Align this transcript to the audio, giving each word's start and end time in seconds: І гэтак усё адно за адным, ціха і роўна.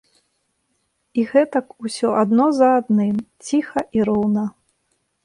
І 1.19 1.25
гэтак 1.33 1.67
усё 1.87 2.09
адно 2.21 2.45
за 2.61 2.69
адным, 2.79 3.15
ціха 3.51 3.81
і 3.99 4.07
роўна. 4.09 4.43